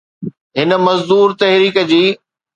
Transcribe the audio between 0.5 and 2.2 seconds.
هن مزدور تحريڪ جي